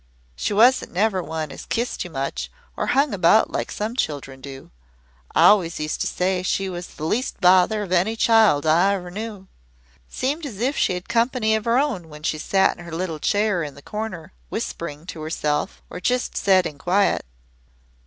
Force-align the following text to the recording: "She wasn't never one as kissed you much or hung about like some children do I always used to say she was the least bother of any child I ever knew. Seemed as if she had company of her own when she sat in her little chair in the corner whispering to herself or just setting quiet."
"She 0.35 0.51
wasn't 0.51 0.93
never 0.93 1.21
one 1.21 1.51
as 1.51 1.67
kissed 1.67 2.03
you 2.03 2.09
much 2.09 2.49
or 2.75 2.87
hung 2.87 3.13
about 3.13 3.51
like 3.51 3.71
some 3.71 3.95
children 3.95 4.41
do 4.41 4.71
I 5.35 5.45
always 5.45 5.79
used 5.79 6.01
to 6.01 6.07
say 6.07 6.41
she 6.41 6.67
was 6.69 6.87
the 6.87 7.05
least 7.05 7.39
bother 7.39 7.83
of 7.83 7.91
any 7.91 8.15
child 8.15 8.65
I 8.65 8.95
ever 8.95 9.11
knew. 9.11 9.47
Seemed 10.09 10.43
as 10.47 10.59
if 10.59 10.75
she 10.75 10.95
had 10.95 11.07
company 11.07 11.53
of 11.53 11.65
her 11.65 11.77
own 11.77 12.09
when 12.09 12.23
she 12.23 12.39
sat 12.39 12.75
in 12.75 12.83
her 12.83 12.91
little 12.91 13.19
chair 13.19 13.61
in 13.61 13.75
the 13.75 13.83
corner 13.83 14.33
whispering 14.49 15.05
to 15.05 15.21
herself 15.21 15.83
or 15.87 15.99
just 16.01 16.35
setting 16.35 16.79
quiet." 16.79 17.23